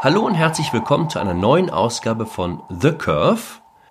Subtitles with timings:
[0.00, 3.40] Hallo und herzlich willkommen zu einer neuen Ausgabe von The Curve.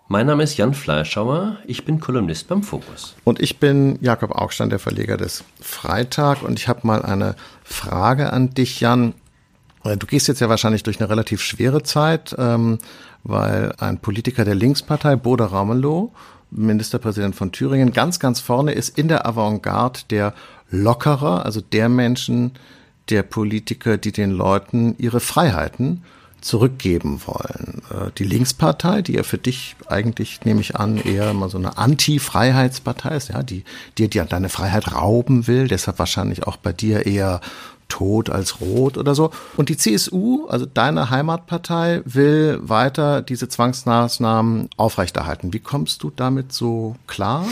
[0.08, 3.16] Mein Name ist Jan Fleischhauer, ich bin Kolumnist beim Fokus.
[3.24, 6.44] Und ich bin Jakob Augstein, der Verleger des Freitag.
[6.44, 9.16] Und ich habe mal eine Frage an dich, Jan.
[9.84, 12.78] Äh, du gehst jetzt ja wahrscheinlich durch eine relativ schwere Zeit, ähm,
[13.24, 16.14] weil ein Politiker der Linkspartei, Bode Ramelow,
[16.52, 20.36] Ministerpräsident von Thüringen, ganz, ganz vorne ist in der Avantgarde der
[20.70, 22.52] Lockerer, also der Menschen,
[23.10, 26.04] der Politiker, die den Leuten ihre Freiheiten
[26.42, 27.82] zurückgeben wollen.
[27.90, 31.78] Äh, die Linkspartei, die ja für dich eigentlich, nehme ich an, eher mal so eine
[31.78, 33.64] Anti-Freiheitspartei ist, ja, die
[33.98, 37.42] dir die, deine Freiheit rauben will, deshalb wahrscheinlich auch bei dir eher
[37.88, 39.32] tot als rot oder so.
[39.58, 45.54] Und die CSU, also deine Heimatpartei, will weiter diese Zwangsmaßnahmen aufrechterhalten.
[45.54, 47.46] Wie kommst du damit so klar?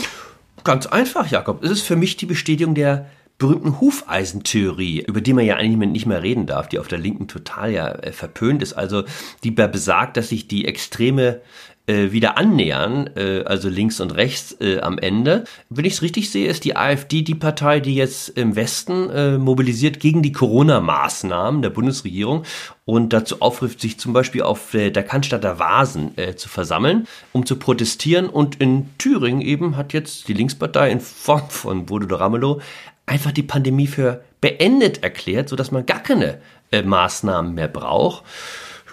[0.62, 1.62] Ganz einfach, Jakob.
[1.64, 3.06] Es ist für mich die Bestätigung der
[3.44, 7.28] berühmten Hufeisentheorie, über die man ja eigentlich nicht mehr reden darf, die auf der Linken
[7.28, 8.72] total ja äh, verpönt ist.
[8.72, 9.04] Also
[9.42, 11.42] die besagt, dass sich die extreme
[11.86, 15.44] äh, wieder annähern, äh, also links und rechts äh, am Ende.
[15.68, 19.36] Wenn ich es richtig sehe, ist die AfD die Partei, die jetzt im Westen äh,
[19.36, 22.44] mobilisiert gegen die Corona-Maßnahmen der Bundesregierung
[22.86, 27.44] und dazu aufruft, sich zum Beispiel auf äh, der Cannstatter Vasen äh, zu versammeln, um
[27.44, 28.30] zu protestieren.
[28.30, 32.62] Und in Thüringen eben hat jetzt die Linkspartei in Form von Bodo Ramelow
[33.06, 38.24] einfach die Pandemie für beendet erklärt, sodass man gar keine äh, Maßnahmen mehr braucht.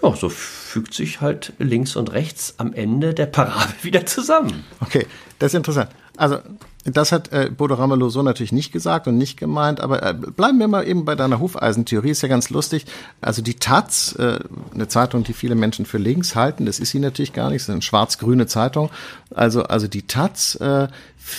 [0.02, 4.66] Ja, so fügt sich halt links und rechts am Ende der Parabel wieder zusammen.
[4.80, 5.06] Okay,
[5.40, 5.90] das ist interessant.
[6.18, 6.38] Also
[6.84, 10.58] das hat äh, Bodo Ramelow so natürlich nicht gesagt und nicht gemeint, aber äh, bleiben
[10.60, 12.86] wir mal eben bei deiner Hufeisentheorie, ist ja ganz lustig.
[13.22, 14.40] Also die Taz, äh,
[14.74, 17.64] eine Zeitung, die viele Menschen für links halten, das ist sie natürlich gar nicht, es
[17.64, 18.90] ist eine schwarz-grüne Zeitung.
[19.34, 20.88] Also, also die Taz äh,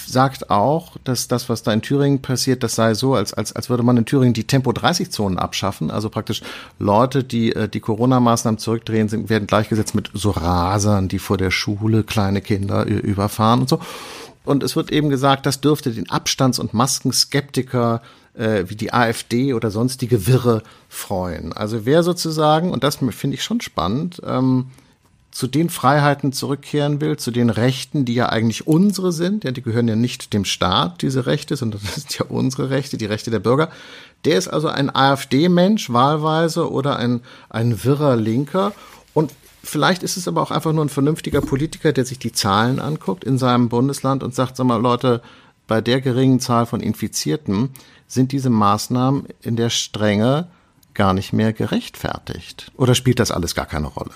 [0.07, 3.69] sagt auch, dass das, was da in Thüringen passiert, das sei so, als, als, als
[3.69, 5.91] würde man in Thüringen die Tempo-30-Zonen abschaffen.
[5.91, 6.43] Also praktisch
[6.79, 11.51] Leute, die äh, die Corona-Maßnahmen zurückdrehen, sind, werden gleichgesetzt mit so Rasern, die vor der
[11.51, 13.81] Schule kleine Kinder überfahren und so.
[14.45, 18.03] Und es wird eben gesagt, das dürfte den Abstands- und Maskenskeptiker
[18.35, 21.53] äh, wie die AfD oder sonstige Wirre freuen.
[21.53, 24.67] Also wer sozusagen, und das finde ich schon spannend, ähm,
[25.31, 29.63] zu den Freiheiten zurückkehren will, zu den Rechten, die ja eigentlich unsere sind, ja, die
[29.63, 33.31] gehören ja nicht dem Staat, diese Rechte, sondern das sind ja unsere Rechte, die Rechte
[33.31, 33.71] der Bürger.
[34.25, 38.73] Der ist also ein AfD-Mensch wahlweise oder ein, ein wirrer Linker.
[39.15, 39.33] Und
[39.65, 43.25] Vielleicht ist es aber auch einfach nur ein vernünftiger Politiker, der sich die Zahlen anguckt
[43.25, 45.23] in seinem Bundesland und sagt, sag mal, Leute,
[45.69, 47.71] bei der geringen Zahl von Infizierten
[48.07, 50.49] sind diese Maßnahmen in der Strenge
[50.95, 52.73] gar nicht mehr gerechtfertigt.
[52.77, 54.11] Oder spielt das alles gar keine Rolle?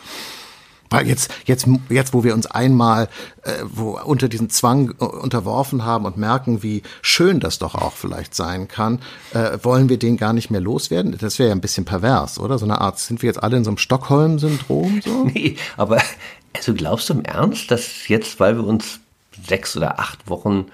[0.91, 3.09] Weil jetzt, jetzt, jetzt, wo wir uns einmal
[3.43, 7.93] äh, wo unter diesen Zwang äh, unterworfen haben und merken, wie schön das doch auch
[7.93, 9.01] vielleicht sein kann,
[9.33, 11.17] äh, wollen wir den gar nicht mehr loswerden?
[11.19, 12.59] Das wäre ja ein bisschen pervers, oder?
[12.59, 15.01] So eine Art, sind wir jetzt alle in so einem Stockholm-Syndrom?
[15.05, 15.25] So?
[15.37, 16.01] Nee, aber
[16.55, 19.01] also glaubst du im Ernst, dass jetzt, weil wir uns
[19.47, 20.67] sechs oder acht Wochen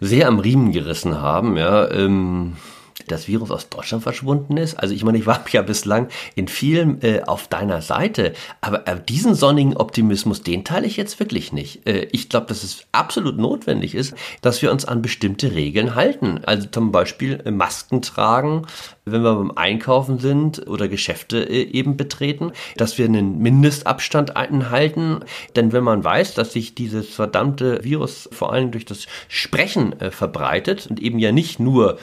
[0.00, 2.56] sehr am Riemen gerissen haben, ja, ähm,
[3.06, 4.74] das Virus aus Deutschland verschwunden ist.
[4.74, 9.00] Also ich meine, ich war ja bislang in vielen äh, auf deiner Seite, aber äh,
[9.00, 11.86] diesen sonnigen Optimismus, den teile ich jetzt wirklich nicht.
[11.86, 16.40] Äh, ich glaube, dass es absolut notwendig ist, dass wir uns an bestimmte Regeln halten.
[16.44, 18.66] Also zum Beispiel äh, Masken tragen,
[19.04, 25.20] wenn wir beim Einkaufen sind oder Geschäfte äh, eben betreten, dass wir einen Mindestabstand einhalten.
[25.56, 30.10] Denn wenn man weiß, dass sich dieses verdammte Virus vor allem durch das Sprechen äh,
[30.10, 31.98] verbreitet und eben ja nicht nur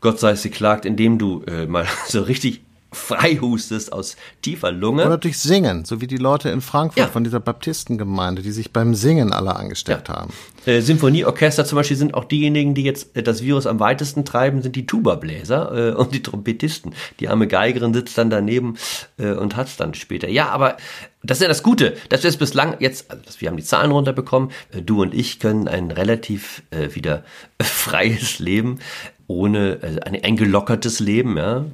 [0.00, 2.62] Gott sei es geklagt, indem du äh, mal so richtig
[2.92, 5.06] frei hustest aus tiefer Lunge.
[5.06, 7.08] Oder durch Singen, so wie die Leute in Frankfurt ja.
[7.08, 10.16] von dieser Baptistengemeinde, die sich beim Singen alle angesteckt ja.
[10.16, 10.32] haben.
[10.66, 14.62] Äh, Symphonieorchester zum Beispiel sind auch diejenigen, die jetzt äh, das Virus am weitesten treiben,
[14.62, 16.94] sind die Tubabläser äh, und die Trompetisten.
[17.20, 18.76] Die arme Geigerin sitzt dann daneben
[19.18, 20.28] äh, und hat's dann später.
[20.28, 20.76] Ja, aber
[21.22, 23.92] das ist ja das Gute, dass wir es bislang jetzt, also wir haben die Zahlen
[23.92, 27.24] runterbekommen, äh, du und ich können ein relativ äh, wieder
[27.62, 28.80] freies Leben
[29.30, 31.64] ohne also ein, ein gelockertes Leben ja,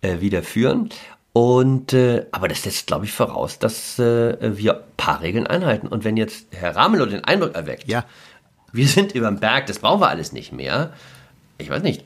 [0.00, 0.88] äh, wieder führen.
[1.32, 5.88] Und äh, aber das setzt, glaube ich, voraus, dass äh, wir ein paar Regeln einhalten.
[5.88, 8.04] Und wenn jetzt Herr Ramelow den Eindruck erweckt, ja.
[8.72, 10.92] wir sind über dem Berg, das brauchen wir alles nicht mehr.
[11.58, 12.04] Ich weiß nicht,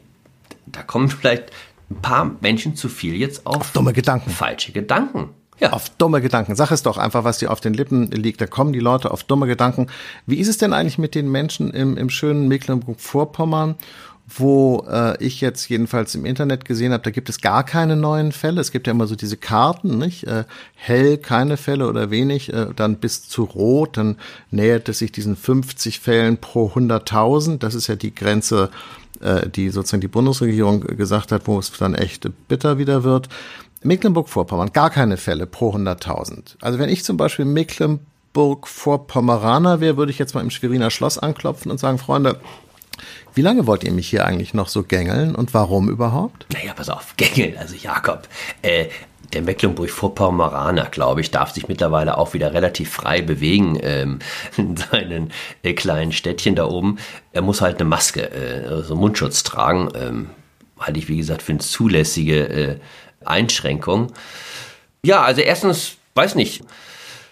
[0.66, 1.50] da kommen vielleicht
[1.90, 4.30] ein paar Menschen zu viel jetzt auf, auf dumme Gedanken.
[4.30, 5.30] Falsche Gedanken.
[5.60, 5.72] Ja.
[5.72, 6.54] Auf dumme Gedanken.
[6.54, 8.40] Sag es doch einfach, was dir auf den Lippen liegt.
[8.40, 9.88] Da kommen die Leute auf dumme Gedanken.
[10.24, 13.74] Wie ist es denn eigentlich mit den Menschen im, im schönen Mecklenburg-Vorpommern
[14.36, 18.32] wo äh, ich jetzt jedenfalls im Internet gesehen habe, da gibt es gar keine neuen
[18.32, 18.60] Fälle.
[18.60, 20.26] Es gibt ja immer so diese Karten, nicht?
[20.26, 20.44] Äh,
[20.74, 24.16] hell keine Fälle oder wenig, äh, dann bis zu rot, dann
[24.50, 27.56] nähert es sich diesen 50 Fällen pro 100.000.
[27.58, 28.68] Das ist ja die Grenze,
[29.20, 33.30] äh, die sozusagen die Bundesregierung gesagt hat, wo es dann echt bitter wieder wird.
[33.82, 36.56] Mecklenburg-Vorpommern, gar keine Fälle pro 100.000.
[36.60, 41.70] Also wenn ich zum Beispiel Mecklenburg-Vorpommeraner wäre, würde ich jetzt mal im Schweriner Schloss anklopfen
[41.70, 42.38] und sagen, Freunde,
[43.38, 46.46] wie lange wollt ihr mich hier eigentlich noch so gängeln und warum überhaupt?
[46.52, 48.26] Naja, pass auf, gängeln, also Jakob.
[48.62, 48.86] Äh,
[49.32, 54.18] der Mecklenburg-Vorpommeraner, glaube ich, darf sich mittlerweile auch wieder relativ frei bewegen ähm,
[54.56, 55.32] in seinen
[55.62, 56.98] äh, kleinen Städtchen da oben.
[57.30, 59.88] Er muss halt eine Maske, äh, so Mundschutz tragen.
[59.94, 60.30] Ähm,
[60.80, 62.76] halte ich, wie gesagt, für eine zulässige äh,
[63.24, 64.12] Einschränkung.
[65.04, 66.64] Ja, also erstens, weiß nicht,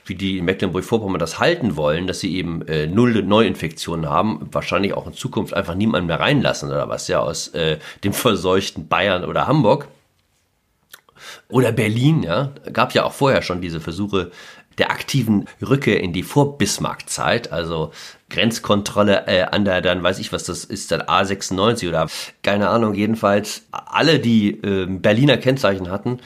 [0.07, 4.95] wie die in Mecklenburg-Vorpommern das halten wollen, dass sie eben äh, null Neuinfektionen haben, wahrscheinlich
[4.95, 9.25] auch in Zukunft einfach niemanden mehr reinlassen oder was, ja, aus äh, dem verseuchten Bayern
[9.25, 9.89] oder Hamburg.
[11.49, 14.31] Oder Berlin, ja, gab ja auch vorher schon diese Versuche
[14.79, 17.93] der aktiven Rückkehr in die Vor-Bismarck-Zeit, also
[18.29, 22.09] Grenzkontrolle äh, an der, dann weiß ich was, das ist dann A96 oder
[22.43, 26.21] keine Ahnung, jedenfalls alle, die äh, Berliner Kennzeichen hatten,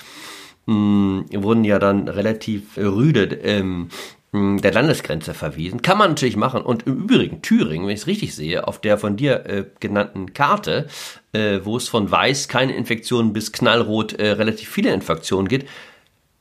[0.67, 3.89] mh, wurden ja dann relativ rüde ähm,
[4.33, 5.83] der Landesgrenze verwiesen.
[5.83, 6.63] Kann man natürlich machen.
[6.63, 10.35] Und im Übrigen, Thüringen, wenn ich es richtig sehe, auf der von dir äh, genannten
[10.35, 10.87] Karte,
[11.33, 15.67] äh, wo es von weiß keine Infektionen bis knallrot äh, relativ viele Infektionen geht,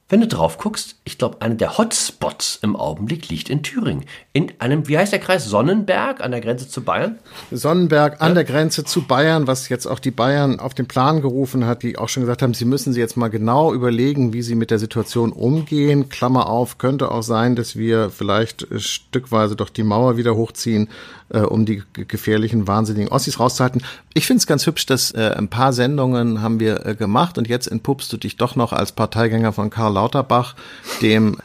[0.10, 4.06] wenn du drauf guckst, ich glaube, einer der Hotspots im Augenblick liegt in Thüringen.
[4.34, 5.46] In einem, wie heißt der Kreis?
[5.46, 7.20] Sonnenberg an der Grenze zu Bayern?
[7.52, 8.34] Sonnenberg an ja.
[8.34, 12.00] der Grenze zu Bayern, was jetzt auch die Bayern auf den Plan gerufen hat, die
[12.00, 14.80] auch schon gesagt haben, sie müssen sich jetzt mal genau überlegen, wie sie mit der
[14.80, 16.10] Situation umgehen.
[16.10, 20.90] Klammer auf, könnte auch sein, dass wir vielleicht stückweise doch die Mauer wieder hochziehen
[21.30, 23.84] äh, um die gefährlichen, wahnsinnigen Ossis rauszuhalten.
[24.14, 27.48] Ich finde es ganz hübsch, dass äh, ein paar Sendungen haben wir äh, gemacht und
[27.48, 30.56] jetzt entpuppst du dich doch noch als Parteigänger von Karl Lauterbach,
[31.02, 31.38] dem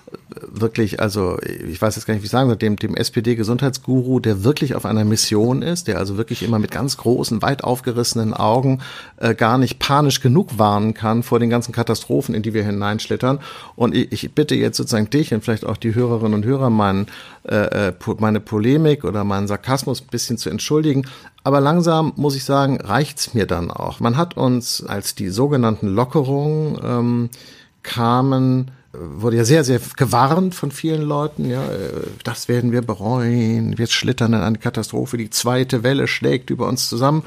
[0.46, 4.44] wirklich, also ich weiß jetzt gar nicht, wie ich sagen soll, dem, dem SPD-Gesundheitsguru, der
[4.44, 8.80] wirklich auf einer Mission ist, der also wirklich immer mit ganz großen, weit aufgerissenen Augen
[9.16, 13.40] äh, gar nicht panisch genug warnen kann vor den ganzen Katastrophen, in die wir hineinschlittern.
[13.76, 17.06] Und ich, ich bitte jetzt sozusagen dich und vielleicht auch die Hörerinnen und Hörer, mein,
[17.48, 21.06] äh, äh meine Polemik oder meinen Sarkasmus ein bisschen zu entschuldigen.
[21.42, 24.00] Aber langsam, muss ich sagen, reicht's mir dann auch.
[24.00, 27.30] Man hat uns, als die sogenannten Lockerungen ähm,
[27.84, 33.78] kamen, wurde ja sehr, sehr gewarnt von vielen Leuten, ja, äh, das werden wir bereuen,
[33.78, 37.22] wir schlittern in eine Katastrophe, die zweite Welle schlägt über uns zusammen.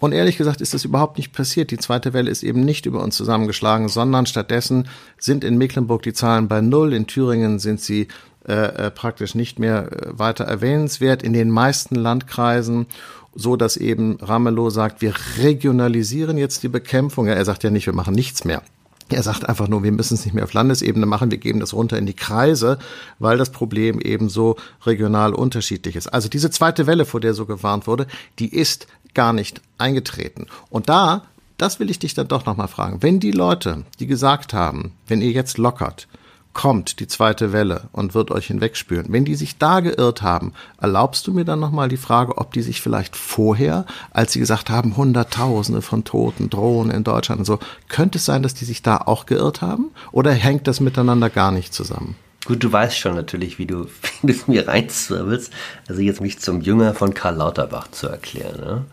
[0.00, 1.70] Und ehrlich gesagt ist das überhaupt nicht passiert.
[1.70, 4.88] Die zweite Welle ist eben nicht über uns zusammengeschlagen, sondern stattdessen
[5.18, 8.08] sind in Mecklenburg die Zahlen bei Null, in Thüringen sind sie
[8.46, 12.86] äh, äh praktisch nicht mehr äh, weiter erwähnenswert, in den meisten Landkreisen
[13.34, 17.26] so dass eben Ramelow sagt, wir regionalisieren jetzt die Bekämpfung.
[17.26, 18.62] Ja, er sagt ja nicht, wir machen nichts mehr.
[19.10, 21.74] Er sagt einfach nur, wir müssen es nicht mehr auf Landesebene machen, wir geben das
[21.74, 22.78] runter in die Kreise,
[23.18, 24.56] weil das Problem eben so
[24.86, 26.08] regional unterschiedlich ist.
[26.08, 28.06] Also diese zweite Welle, vor der so gewarnt wurde,
[28.38, 30.46] die ist gar nicht eingetreten.
[30.70, 31.22] Und da,
[31.58, 33.02] das will ich dich dann doch nochmal fragen.
[33.02, 36.08] Wenn die Leute, die gesagt haben, wenn ihr jetzt lockert,
[36.54, 39.06] kommt die zweite Welle und wird euch hinwegspüren.
[39.10, 42.62] Wenn die sich da geirrt haben, erlaubst du mir dann nochmal die Frage, ob die
[42.62, 47.58] sich vielleicht vorher, als sie gesagt haben, Hunderttausende von Toten drohen in Deutschland und so,
[47.88, 49.90] könnte es sein, dass die sich da auch geirrt haben?
[50.12, 52.16] Oder hängt das miteinander gar nicht zusammen?
[52.46, 53.86] Gut, du weißt schon natürlich, wie du,
[54.22, 55.52] wie mir reinzwirbelst.
[55.88, 58.60] Also jetzt mich zum Jünger von Karl Lauterbach zu erklären.
[58.60, 58.84] Ne?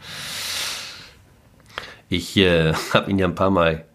[2.09, 3.85] Ich äh, habe ihn ja ein paar Mal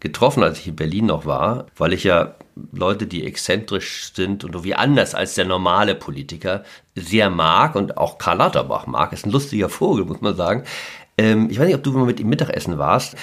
[0.00, 2.34] getroffen, als ich in Berlin noch war, weil ich ja
[2.72, 6.64] Leute, die exzentrisch sind und wie anders als der normale Politiker,
[6.94, 9.12] sehr mag und auch Karl Lauterbach mag.
[9.12, 10.64] Ist ein lustiger Vogel, muss man sagen.
[11.18, 13.16] Ähm, ich weiß nicht, ob du mal mit ihm Mittagessen warst.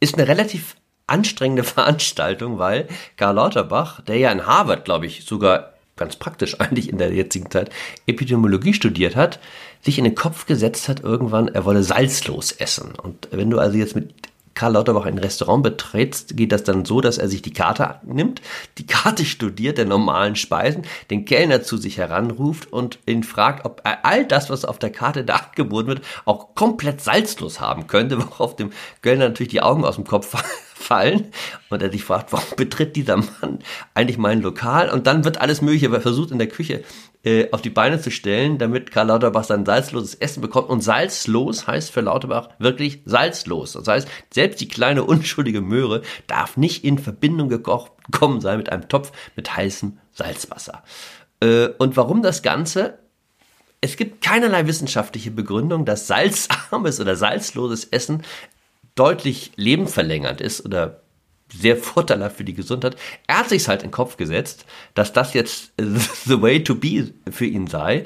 [0.00, 0.76] Ist eine relativ
[1.06, 6.88] anstrengende Veranstaltung, weil Karl Lauterbach, der ja in Harvard, glaube ich, sogar ganz praktisch eigentlich
[6.88, 7.70] in der jetzigen Zeit
[8.06, 9.38] Epidemiologie studiert hat,
[9.80, 12.94] sich in den Kopf gesetzt hat irgendwann, er wolle salzlos essen.
[13.00, 14.14] Und wenn du also jetzt mit
[14.54, 18.42] Karl Lauterbach ein Restaurant betritt, geht das dann so, dass er sich die Karte nimmt,
[18.78, 23.80] die Karte studiert der normalen Speisen, den Kellner zu sich heranruft und ihn fragt, ob
[23.84, 28.18] er all das, was auf der Karte da angeboten wird, auch komplett salzlos haben könnte,
[28.30, 28.70] worauf dem
[29.02, 30.36] Kellner natürlich die Augen aus dem Kopf
[30.74, 31.32] fallen
[31.70, 33.60] und er sich fragt, warum betritt dieser Mann
[33.94, 34.90] eigentlich mein Lokal?
[34.90, 36.82] Und dann wird alles Mögliche versucht in der Küche
[37.24, 40.68] äh, auf die Beine zu stellen, damit Karl Lauterbach sein salzloses Essen bekommt.
[40.68, 43.72] Und salzlos heißt für Lauterbach wirklich salzlos.
[43.72, 48.88] Das heißt, selbst die kleine unschuldige Möhre darf nicht in Verbindung gekommen sein mit einem
[48.88, 50.82] Topf mit heißem Salzwasser.
[51.40, 52.98] Äh, und warum das Ganze?
[53.80, 58.22] Es gibt keinerlei wissenschaftliche Begründung, dass salzarmes oder salzloses Essen
[58.94, 61.01] deutlich lebenverlängernd ist oder
[61.56, 62.96] sehr vorteilhaft für die Gesundheit.
[63.26, 67.12] Er hat sich halt in den Kopf gesetzt, dass das jetzt the way to be
[67.30, 68.04] für ihn sei,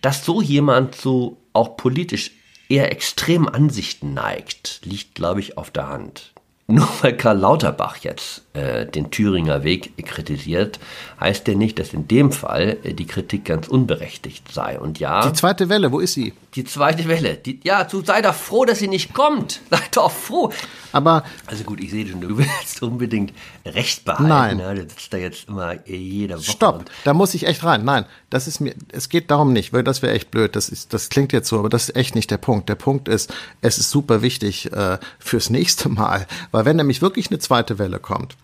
[0.00, 2.32] dass so jemand so auch politisch
[2.68, 6.32] eher extremen Ansichten neigt, liegt, glaube ich, auf der Hand.
[6.70, 10.78] Nur weil Karl Lauterbach jetzt äh, den Thüringer Weg kritisiert,
[11.18, 14.78] heißt der nicht, dass in dem Fall äh, die Kritik ganz unberechtigt sei.
[14.78, 15.26] Und ja.
[15.26, 16.34] Die zweite Welle, wo ist sie?
[16.54, 17.36] Die zweite Welle.
[17.36, 19.60] Die, ja, du sei doch froh, dass sie nicht kommt.
[19.70, 20.50] Sei doch froh.
[20.92, 21.22] Aber.
[21.46, 23.32] Also gut, ich sehe schon, du willst unbedingt
[23.64, 24.28] Recht behalten.
[24.28, 24.58] Nein.
[24.58, 26.50] Ja, das ist da jetzt immer jede Woche.
[26.50, 27.84] Stopp, da muss ich echt rein.
[27.84, 30.56] Nein, das ist mir, es geht darum nicht, weil das wäre echt blöd.
[30.56, 32.68] Das ist, das klingt jetzt so, aber das ist echt nicht der Punkt.
[32.68, 37.30] Der Punkt ist, es ist super wichtig äh, fürs nächste Mal, weil wenn nämlich wirklich
[37.30, 38.36] eine zweite Welle kommt,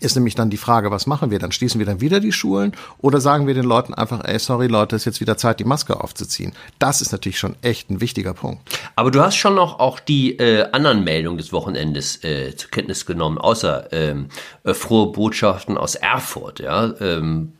[0.00, 1.38] ist nämlich dann die Frage, was machen wir?
[1.38, 4.66] Dann schließen wir dann wieder die Schulen oder sagen wir den Leuten einfach, ey, sorry
[4.66, 6.52] Leute, es ist jetzt wieder Zeit, die Maske aufzuziehen.
[6.78, 8.60] Das ist natürlich schon echt ein wichtiger Punkt.
[8.96, 13.06] Aber du hast schon noch auch die äh, anderen Meldungen des Wochenendes äh, zur Kenntnis
[13.06, 14.28] genommen, außer ähm,
[14.64, 16.60] äh, frohe Botschaften aus Erfurt.
[16.60, 17.54] Ja, ähm,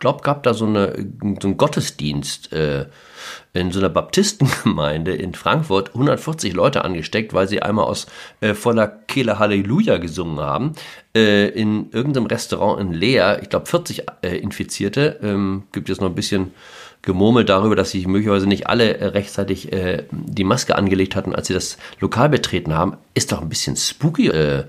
[0.00, 1.06] glaub, gab da so, eine,
[1.40, 2.52] so einen Gottesdienst.
[2.52, 2.86] Äh,
[3.52, 8.06] in so einer Baptistengemeinde in Frankfurt 140 Leute angesteckt, weil sie einmal aus
[8.40, 10.72] äh, voller Kehle Halleluja gesungen haben.
[11.14, 16.08] Äh, in irgendeinem Restaurant in Leer, ich glaube 40 äh, Infizierte, ähm, gibt es noch
[16.08, 16.52] ein bisschen
[17.02, 21.48] gemurmelt darüber, dass sich möglicherweise nicht alle äh, rechtzeitig äh, die Maske angelegt hatten, als
[21.48, 22.96] sie das Lokal betreten haben.
[23.14, 24.28] Ist doch ein bisschen spooky.
[24.28, 24.64] Äh,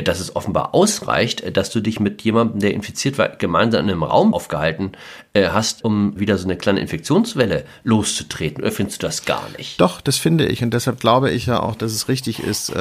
[0.00, 3.90] dass es offenbar ausreicht, äh, dass du dich mit jemandem, der infiziert war, gemeinsam in
[3.90, 4.92] einem Raum aufgehalten
[5.34, 8.62] äh, hast, um wieder so eine kleine Infektionswelle loszutreten.
[8.62, 9.78] Oder findest du das gar nicht?
[9.78, 10.62] Doch, das finde ich.
[10.62, 12.72] Und deshalb glaube ich ja auch, dass es richtig ist,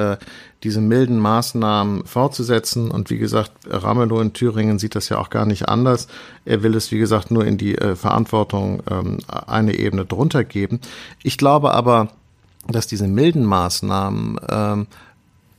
[0.63, 2.91] diese milden Maßnahmen fortzusetzen.
[2.91, 6.07] Und wie gesagt, Ramelow in Thüringen sieht das ja auch gar nicht anders.
[6.45, 10.79] Er will es, wie gesagt, nur in die Verantwortung ähm, eine Ebene drunter geben.
[11.23, 12.09] Ich glaube aber,
[12.67, 14.87] dass diese milden Maßnahmen ähm,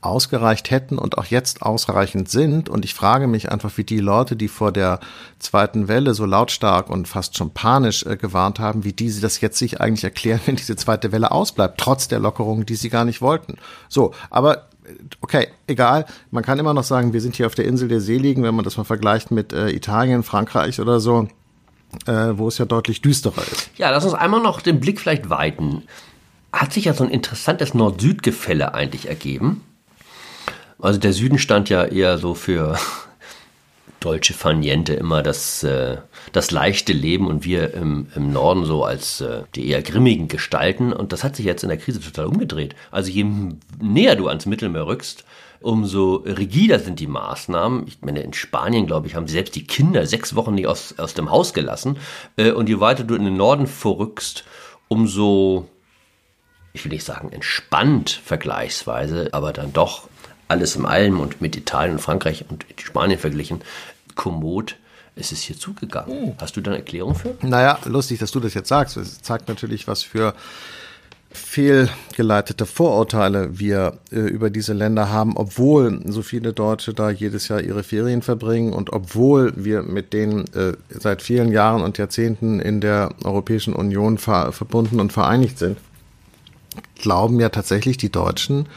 [0.05, 2.69] ausgereicht hätten und auch jetzt ausreichend sind.
[2.69, 4.99] Und ich frage mich einfach, wie die Leute, die vor der
[5.39, 9.41] zweiten Welle so lautstark und fast schon panisch äh, gewarnt haben, wie die sie das
[9.41, 13.05] jetzt sich eigentlich erklären, wenn diese zweite Welle ausbleibt, trotz der Lockerungen, die sie gar
[13.05, 13.57] nicht wollten.
[13.89, 16.05] So, aber äh, okay, egal.
[16.31, 18.65] Man kann immer noch sagen, wir sind hier auf der Insel der Seligen, wenn man
[18.65, 21.27] das mal vergleicht mit äh, Italien, Frankreich oder so,
[22.05, 23.69] äh, wo es ja deutlich düsterer ist.
[23.77, 25.83] Ja, lass uns einmal noch den Blick vielleicht weiten.
[26.51, 29.63] Hat sich ja so ein interessantes Nord-Süd-Gefälle eigentlich ergeben.
[30.83, 32.77] Also der Süden stand ja eher so für
[34.01, 35.95] deutsche Faniente immer das, äh,
[36.33, 40.91] das leichte Leben und wir im, im Norden so als äh, die eher grimmigen Gestalten.
[40.91, 42.75] Und das hat sich jetzt in der Krise total umgedreht.
[42.91, 43.25] Also je
[43.81, 45.23] näher du ans Mittelmeer rückst,
[45.61, 47.87] umso rigider sind die Maßnahmen.
[47.87, 50.95] Ich meine, in Spanien, glaube ich, haben sie selbst die Kinder sechs Wochen nicht aus,
[50.97, 51.97] aus dem Haus gelassen.
[52.35, 54.43] Äh, und je weiter du in den Norden vorrückst,
[54.89, 55.69] umso,
[56.73, 60.09] ich will nicht sagen entspannt vergleichsweise, aber dann doch
[60.53, 63.61] alles im Allem und mit Italien und Frankreich und Spanien verglichen,
[64.15, 64.75] kommod
[65.15, 66.11] ist es hier zugegangen.
[66.11, 66.35] Oh.
[66.39, 67.35] Hast du da eine Erklärung für?
[67.41, 68.97] Naja, lustig, dass du das jetzt sagst.
[68.97, 70.33] Es zeigt natürlich, was für
[71.31, 77.61] fehlgeleitete Vorurteile wir äh, über diese Länder haben, obwohl so viele Deutsche da jedes Jahr
[77.61, 82.81] ihre Ferien verbringen und obwohl wir mit denen äh, seit vielen Jahren und Jahrzehnten in
[82.81, 85.79] der Europäischen Union ver verbunden und vereinigt sind,
[87.01, 88.67] glauben ja tatsächlich die Deutschen,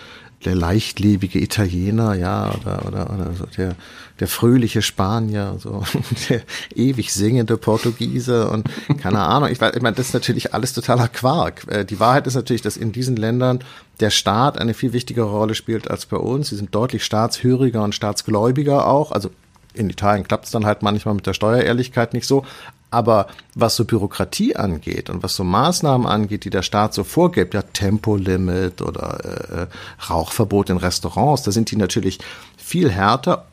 [0.46, 3.74] der leichtlebige Italiener, ja, oder, oder, oder so der,
[4.20, 5.82] der fröhliche Spanier, so
[6.28, 6.40] der
[6.74, 8.66] ewig singende Portugiese und
[9.02, 9.50] keine Ahnung.
[9.50, 11.66] Ich, ich meine, das ist natürlich alles totaler Quark.
[11.68, 13.58] Äh, die Wahrheit ist natürlich, dass in diesen Ländern
[14.00, 16.48] der Staat eine viel wichtigere Rolle spielt als bei uns.
[16.50, 19.10] Sie sind deutlich staatshöriger und staatsgläubiger auch.
[19.12, 19.30] Also
[19.74, 22.44] in Italien klappt es dann halt manchmal mit der Steuerehrlichkeit nicht so.
[22.90, 27.54] Aber was so Bürokratie angeht und was so Maßnahmen angeht, die der Staat so vorgibt,
[27.54, 29.66] ja Tempolimit oder äh, äh,
[30.08, 32.18] Rauchverbot in Restaurants, da sind die natürlich
[32.56, 33.46] viel härter,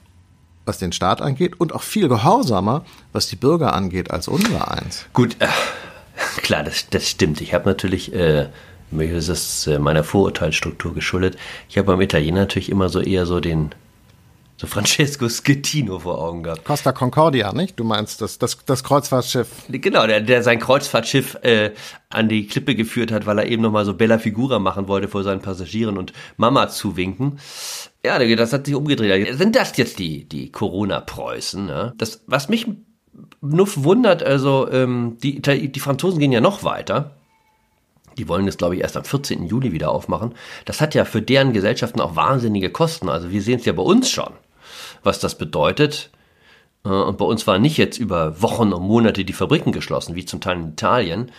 [0.65, 5.05] was den Staat angeht und auch viel gehorsamer, was die Bürger angeht, als unser eins.
[5.13, 5.47] Gut, äh,
[6.41, 7.41] klar, das, das stimmt.
[7.41, 8.47] Ich habe natürlich äh,
[8.93, 11.37] mir ist es äh, meiner Vorurteilsstruktur geschuldet.
[11.69, 13.73] Ich habe beim Italiener natürlich immer so eher so den
[14.63, 16.63] so Francesco Schettino vor Augen gehabt.
[16.63, 17.77] Costa Concordia, nicht?
[17.77, 19.49] Du meinst das, das, das Kreuzfahrtschiff.
[19.67, 21.71] Genau, der, der sein Kreuzfahrtschiff äh,
[22.09, 25.23] an die Klippe geführt hat, weil er eben nochmal so Bella Figura machen wollte vor
[25.23, 27.39] seinen Passagieren und Mama zuwinken.
[28.05, 29.37] Ja, das hat sich umgedreht.
[29.37, 31.65] Sind das jetzt die, die Corona-Preußen?
[31.65, 31.93] Ne?
[31.97, 32.65] Das, was mich
[33.41, 37.17] nur verwundert, also ähm, die, die Franzosen gehen ja noch weiter.
[38.17, 39.45] Die wollen das, glaube ich, erst am 14.
[39.45, 40.35] Juli wieder aufmachen.
[40.63, 43.09] Das hat ja für deren Gesellschaften auch wahnsinnige Kosten.
[43.09, 44.31] Also wir sehen es ja bei uns schon
[45.03, 46.09] was das bedeutet.
[46.85, 50.25] Äh, und bei uns waren nicht jetzt über Wochen und Monate die Fabriken geschlossen, wie
[50.25, 51.31] zum Teil in Italien.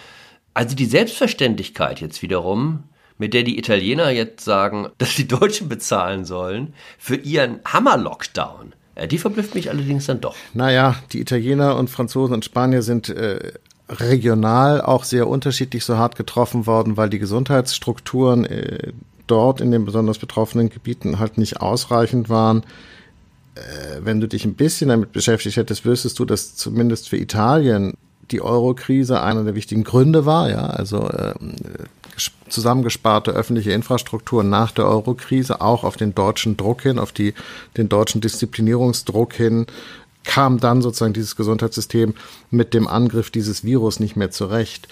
[0.55, 2.85] Also die Selbstverständlichkeit jetzt wiederum,
[3.19, 8.73] mit der die Italiener jetzt sagen, dass die Deutschen bezahlen sollen für ihren Hammer-Lockdown.
[9.11, 10.37] Die verblüfft mich allerdings dann doch.
[10.53, 13.55] Naja, die Italiener und Franzosen und Spanier sind äh,
[13.89, 18.93] regional auch sehr unterschiedlich so hart getroffen worden, weil die Gesundheitsstrukturen äh,
[19.27, 22.63] dort in den besonders betroffenen Gebieten halt nicht ausreichend waren.
[23.55, 27.95] Äh, wenn du dich ein bisschen damit beschäftigt hättest, wüsstest du, dass zumindest für Italien
[28.31, 31.35] die Euro-Krise einer der wichtigen Gründe war, ja, also äh,
[32.49, 37.35] zusammengesparte öffentliche Infrastruktur nach der Euro-Krise, auch auf den deutschen Druck hin, auf die,
[37.77, 39.67] den deutschen Disziplinierungsdruck hin,
[40.25, 42.15] kam dann sozusagen dieses Gesundheitssystem
[42.51, 44.89] mit dem Angriff dieses Virus nicht mehr zurecht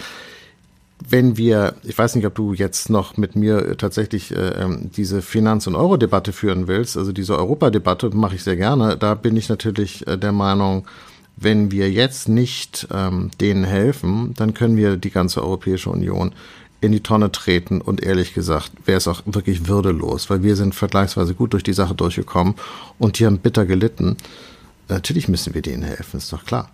[1.09, 5.23] wenn wir, ich weiß nicht, ob du jetzt noch mit mir tatsächlich äh, ähm, diese
[5.23, 8.97] Finanz- und Euro-Debatte führen willst, also diese Europadebatte mache ich sehr gerne.
[8.97, 10.87] Da bin ich natürlich äh, der Meinung,
[11.37, 16.33] wenn wir jetzt nicht ähm, denen helfen, dann können wir die ganze Europäische Union
[16.81, 20.75] in die Tonne treten und ehrlich gesagt wäre es auch wirklich würdelos, weil wir sind
[20.75, 22.55] vergleichsweise gut durch die Sache durchgekommen
[22.99, 24.17] und die haben bitter gelitten.
[24.89, 26.71] Natürlich müssen wir denen helfen, ist doch klar.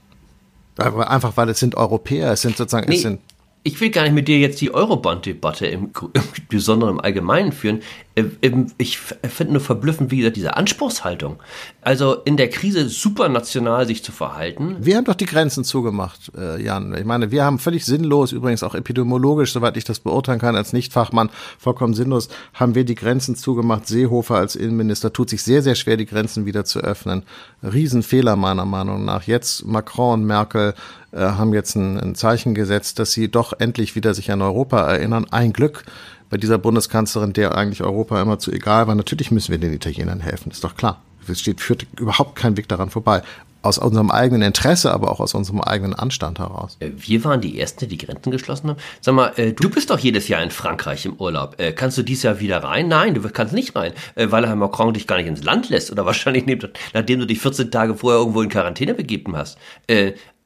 [0.76, 2.96] Aber einfach, weil es sind Europäer, es sind sozusagen, nee.
[2.96, 3.20] es sind
[3.68, 7.82] ich will gar nicht mit dir jetzt die Eurobond-Debatte im, im Besonderen im Allgemeinen führen.
[8.18, 11.36] Äh, ich finde nur verblüffend, wie gesagt, diese Anspruchshaltung.
[11.82, 14.76] Also in der Krise supranational sich zu verhalten.
[14.80, 16.94] Wir haben doch die Grenzen zugemacht, äh, Jan.
[16.94, 20.72] Ich meine, wir haben völlig sinnlos, übrigens auch epidemiologisch, soweit ich das beurteilen kann, als
[20.72, 23.86] Nichtfachmann, vollkommen sinnlos, haben wir die Grenzen zugemacht.
[23.86, 27.24] Seehofer als Innenminister tut sich sehr, sehr schwer, die Grenzen wieder zu öffnen.
[27.62, 29.22] Riesenfehler meiner Meinung nach.
[29.24, 30.74] Jetzt Macron und Merkel
[31.12, 34.80] äh, haben jetzt ein, ein Zeichen gesetzt, dass sie doch endlich wieder sich an Europa
[34.80, 35.26] erinnern.
[35.30, 35.84] Ein Glück
[36.30, 38.94] bei dieser Bundeskanzlerin, der eigentlich Europa immer zu egal war.
[38.94, 41.02] Natürlich müssen wir den Italienern helfen, ist doch klar.
[41.26, 43.22] Es steht, führt überhaupt kein Weg daran vorbei
[43.62, 46.76] aus unserem eigenen Interesse, aber auch aus unserem eigenen Anstand heraus.
[46.80, 48.78] Äh, wir waren die Ersten, die Grenzen geschlossen haben.
[49.00, 51.60] Sag mal, äh, du bist doch jedes Jahr in Frankreich im Urlaub.
[51.60, 52.88] Äh, kannst du dieses Jahr wieder rein?
[52.88, 56.06] Nein, du kannst nicht rein, weil Herr Macron dich gar nicht ins Land lässt oder
[56.06, 56.46] wahrscheinlich
[56.94, 59.58] nachdem du dich 14 Tage vorher irgendwo in Quarantäne begeben hast.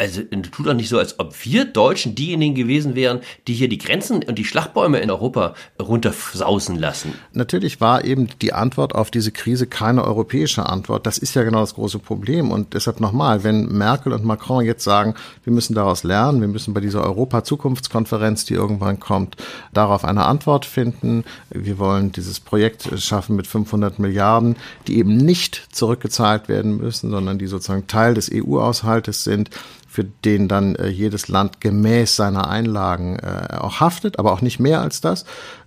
[0.03, 3.79] Also tu doch nicht so, als ob wir Deutschen diejenigen gewesen wären, die hier die
[3.79, 7.15] Grenzen und die Schlachtbäume in Europa runtersausen lassen.
[7.35, 11.07] Natürlich war eben die Antwort auf diese Krise keine europäische Antwort.
[11.07, 12.51] Das ist ja genau das große Problem.
[12.51, 16.75] Und deshalb nochmal, wenn Merkel und Macron jetzt sagen, wir müssen daraus lernen, wir müssen
[16.75, 19.37] bei dieser Europa-Zukunftskonferenz, die irgendwann kommt,
[19.73, 21.23] darauf eine Antwort finden.
[21.51, 24.57] Wir wollen dieses Projekt schaffen mit 500 Milliarden,
[24.89, 29.49] die eben nicht zurückgezahlt werden müssen, sondern die sozusagen Teil des EU-Haushaltes sind
[29.93, 34.59] für den dann äh, jedes Land gemäß seiner Einlagen äh, auch haftet, aber auch nicht
[34.59, 35.25] mehr als das.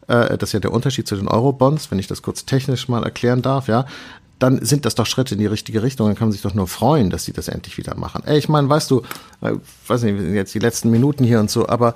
[0.07, 3.03] Äh, das ist ja der Unterschied zu den Eurobonds, wenn ich das kurz technisch mal
[3.03, 3.85] erklären darf, ja
[4.38, 6.07] dann sind das doch Schritte in die richtige Richtung.
[6.07, 8.23] Dann kann man sich doch nur freuen, dass sie das endlich wieder machen.
[8.25, 9.01] Ey, ich meine, weißt du,
[9.41, 9.53] äh,
[9.88, 11.93] weiß nicht, jetzt die letzten Minuten hier und so, aber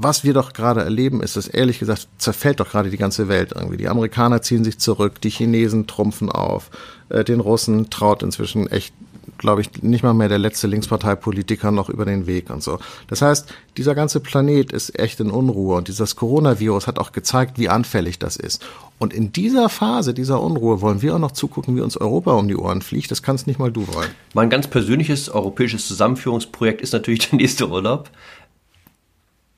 [0.00, 3.52] was wir doch gerade erleben, ist, dass ehrlich gesagt zerfällt doch gerade die ganze Welt
[3.54, 3.76] irgendwie.
[3.76, 6.70] Die Amerikaner ziehen sich zurück, die Chinesen trumpfen auf,
[7.08, 8.94] äh, den Russen traut inzwischen echt
[9.36, 12.78] glaube ich, nicht mal mehr der letzte Linksparteipolitiker noch über den Weg und so.
[13.08, 17.58] Das heißt, dieser ganze Planet ist echt in Unruhe und dieses Coronavirus hat auch gezeigt,
[17.58, 18.64] wie anfällig das ist.
[18.98, 22.48] Und in dieser Phase dieser Unruhe wollen wir auch noch zugucken, wie uns Europa um
[22.48, 23.10] die Ohren fliegt.
[23.10, 24.10] Das kannst nicht mal du wollen.
[24.34, 28.10] Mein ganz persönliches europäisches Zusammenführungsprojekt ist natürlich der nächste Urlaub.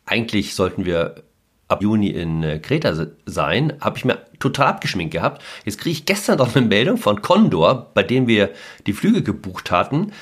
[0.04, 1.22] Eigentlich sollten wir
[1.68, 5.42] ab Juni in äh, Kreta sein, habe ich mir total abgeschminkt gehabt.
[5.64, 8.50] Jetzt kriege ich gestern noch eine Meldung von Condor, bei dem wir
[8.86, 10.12] die Flüge gebucht hatten.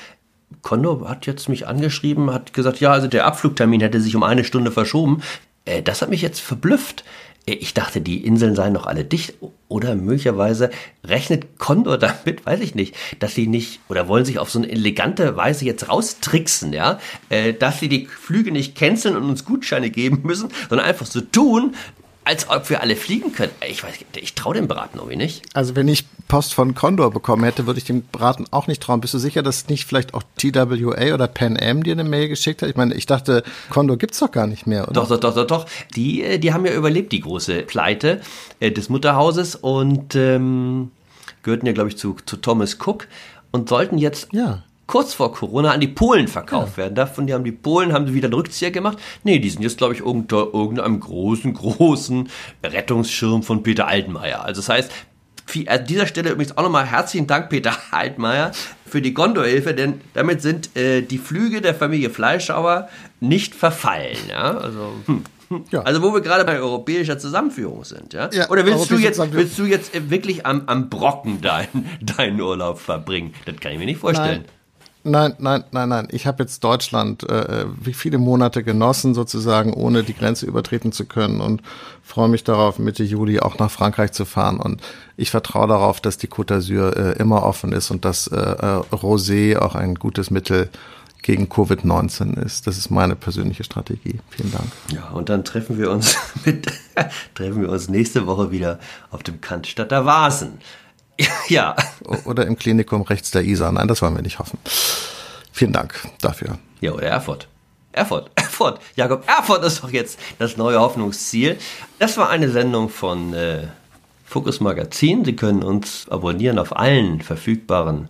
[0.61, 4.43] Condor hat jetzt mich angeschrieben, hat gesagt, ja, also der Abflugtermin hätte sich um eine
[4.43, 5.21] Stunde verschoben.
[5.65, 7.03] Äh, das hat mich jetzt verblüfft.
[7.45, 9.33] Ich dachte, die Inseln seien noch alle dicht.
[9.69, 10.69] Oder möglicherweise
[11.03, 14.69] rechnet Condor damit, weiß ich nicht, dass sie nicht oder wollen sich auf so eine
[14.69, 19.89] elegante Weise jetzt raustricksen, ja, äh, dass sie die Flüge nicht canceln und uns Gutscheine
[19.89, 21.75] geben müssen, sondern einfach so tun,
[22.29, 23.51] als ob wir alle fliegen können.
[23.67, 25.43] Ich weiß, ich traue dem Braten irgendwie nicht.
[25.55, 29.01] Also wenn ich Post von Condor bekommen hätte, würde ich dem Braten auch nicht trauen.
[29.01, 32.61] Bist du sicher, dass nicht vielleicht auch TWA oder Pan Am dir eine Mail geschickt
[32.61, 32.69] hat?
[32.69, 34.93] Ich meine, ich dachte, Condor gibt's doch gar nicht mehr, oder?
[34.93, 35.65] Doch, doch, doch, doch, doch.
[35.95, 38.21] Die, äh, die haben ja überlebt, die große Pleite
[38.59, 40.91] äh, des Mutterhauses und ähm,
[41.41, 43.07] gehörten ja, glaube ich, zu, zu Thomas Cook
[43.49, 46.77] und sollten jetzt ja kurz vor Corona an die Polen verkauft ja.
[46.77, 46.95] werden.
[46.95, 48.97] Davon die haben die Polen haben wieder einen Rückzieher gemacht.
[49.23, 52.27] Nee, die sind jetzt glaube ich unter irgendeinem großen großen
[52.63, 54.43] Rettungsschirm von Peter Altmaier.
[54.43, 54.91] Also das heißt,
[55.67, 58.51] an dieser Stelle übrigens auch nochmal herzlichen Dank, Peter Altmaier,
[58.85, 64.17] für die Gondorhilfe, denn damit sind äh, die Flüge der Familie Fleischhauer nicht verfallen.
[64.27, 64.57] Ja?
[64.57, 65.23] Also, hm.
[65.71, 65.81] Ja.
[65.81, 68.29] Also wo wir gerade bei europäischer Zusammenführung sind, ja?
[68.31, 72.79] ja Oder willst du jetzt willst du jetzt wirklich am, am Brocken deinen deinen Urlaub
[72.79, 73.33] verbringen?
[73.45, 74.43] Das kann ich mir nicht vorstellen.
[74.43, 74.58] Nein.
[75.03, 76.07] Nein, nein, nein, nein.
[76.11, 81.05] Ich habe jetzt Deutschland äh, wie viele Monate genossen, sozusagen, ohne die Grenze übertreten zu
[81.05, 81.61] können und
[82.03, 84.59] freue mich darauf, Mitte Juli auch nach Frankreich zu fahren.
[84.59, 84.81] Und
[85.15, 88.81] ich vertraue darauf, dass die Côte d'Azur äh, immer offen ist und dass äh, äh,
[88.91, 90.69] Rosé auch ein gutes Mittel
[91.21, 92.67] gegen Covid-19 ist.
[92.67, 94.19] Das ist meine persönliche Strategie.
[94.29, 94.67] Vielen Dank.
[94.93, 96.67] Ja, und dann treffen wir uns mit,
[97.35, 98.79] treffen wir uns nächste Woche wieder
[99.11, 100.59] auf dem Kantstadter Vasen.
[101.49, 101.75] Ja.
[102.25, 103.71] Oder im Klinikum rechts der Isar.
[103.71, 104.59] Nein, das wollen wir nicht hoffen.
[105.51, 106.59] Vielen Dank dafür.
[106.79, 107.47] Ja, oder Erfurt.
[107.91, 108.79] Erfurt, Erfurt.
[108.95, 111.57] Jakob, Erfurt ist doch jetzt das neue Hoffnungsziel.
[111.97, 113.67] Das war eine Sendung von äh,
[114.25, 115.25] Fokus Magazin.
[115.25, 118.09] Sie können uns abonnieren auf allen verfügbaren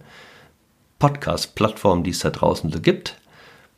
[0.99, 3.17] Podcast-Plattformen, die es da draußen so gibt.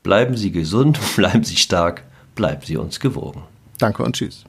[0.02, 2.04] Bleiben Sie gesund, bleiben Sie stark,
[2.36, 3.44] bleiben Sie uns gewogen.
[3.78, 4.44] Danke und tschüss.